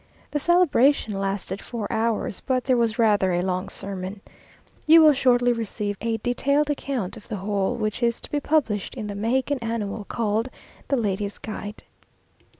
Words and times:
The 0.31 0.39
celebration 0.39 1.13
lasted 1.13 1.61
four 1.61 1.85
hours, 1.93 2.39
but 2.39 2.63
there 2.63 2.75
was 2.75 2.97
rather 2.97 3.33
a 3.33 3.43
long 3.43 3.69
sermon. 3.69 4.21
You 4.87 4.99
will 4.99 5.13
shortly 5.13 5.53
receive 5.53 5.95
a 6.01 6.17
detailed 6.17 6.71
account 6.71 7.17
of 7.17 7.27
the 7.27 7.35
whole, 7.35 7.75
which 7.75 8.01
is 8.01 8.19
to 8.21 8.31
be 8.31 8.39
published 8.39 8.95
in 8.95 9.05
the 9.05 9.13
Mexican 9.13 9.59
Annual, 9.59 10.05
called 10.05 10.49
"The 10.87 10.97
Ladies' 10.97 11.37
Guide." 11.37 11.83